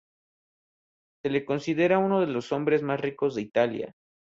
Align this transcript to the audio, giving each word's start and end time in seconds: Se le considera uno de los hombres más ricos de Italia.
Se 1.23 1.29
le 1.29 1.45
considera 1.45 1.99
uno 1.99 2.21
de 2.21 2.25
los 2.25 2.51
hombres 2.51 2.81
más 2.81 2.99
ricos 2.99 3.35
de 3.35 3.43
Italia. 3.43 3.93